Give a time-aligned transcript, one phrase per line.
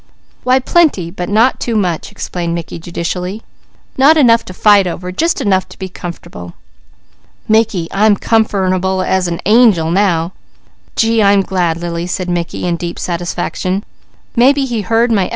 [0.43, 3.43] "Why plenty, but not too much!" explained Mickey judicially.
[3.99, 5.11] "Not enough to fight over!
[5.11, 6.55] Just enough to be comfortable."
[7.47, 10.33] "Mickey, I'm comf'rable as nangel now."
[10.95, 13.83] "Gee, I'm glad, Lily," said Mickey in deep satisfaction.
[14.35, 15.29] "Maybe He heard my S.